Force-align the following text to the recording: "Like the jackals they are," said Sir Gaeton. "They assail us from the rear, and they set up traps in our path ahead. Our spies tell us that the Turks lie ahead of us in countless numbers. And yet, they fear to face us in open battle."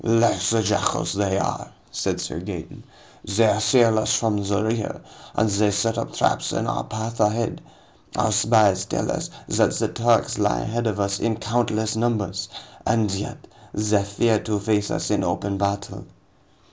"Like 0.03 0.41
the 0.41 0.63
jackals 0.63 1.13
they 1.13 1.37
are," 1.37 1.71
said 1.91 2.19
Sir 2.19 2.39
Gaeton. 2.39 2.81
"They 3.23 3.45
assail 3.45 3.99
us 3.99 4.11
from 4.15 4.37
the 4.43 4.63
rear, 4.63 4.99
and 5.35 5.47
they 5.47 5.69
set 5.69 5.95
up 5.99 6.11
traps 6.13 6.51
in 6.53 6.65
our 6.65 6.85
path 6.85 7.19
ahead. 7.19 7.61
Our 8.15 8.31
spies 8.31 8.85
tell 8.85 9.11
us 9.11 9.29
that 9.47 9.73
the 9.75 9.89
Turks 9.89 10.39
lie 10.39 10.61
ahead 10.61 10.87
of 10.87 10.99
us 10.99 11.19
in 11.19 11.35
countless 11.35 11.95
numbers. 11.95 12.49
And 12.83 13.11
yet, 13.11 13.45
they 13.75 14.01
fear 14.03 14.39
to 14.39 14.59
face 14.59 14.89
us 14.89 15.11
in 15.11 15.23
open 15.23 15.59
battle." 15.59 16.07